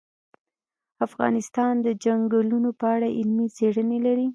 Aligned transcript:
افغانستان 1.07 1.73
د 1.85 1.87
چنګلونه 2.03 2.69
په 2.79 2.85
اړه 2.95 3.07
علمي 3.17 3.47
څېړنې 3.55 3.99
لري. 4.05 4.27